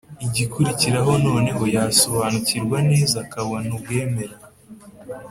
igikurikiraho 0.25 1.11
noneho 1.25 1.63
yasobanukirwa 1.75 2.77
neza 2.89 3.15
akabona 3.25 3.69
ubwemera. 3.77 4.35